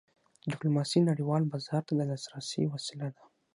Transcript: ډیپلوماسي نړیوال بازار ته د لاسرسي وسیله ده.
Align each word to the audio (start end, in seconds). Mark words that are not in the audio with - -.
ډیپلوماسي 0.51 0.99
نړیوال 1.09 1.43
بازار 1.51 1.81
ته 1.87 1.93
د 1.95 2.01
لاسرسي 2.09 2.63
وسیله 2.73 3.07
ده. 3.15 3.23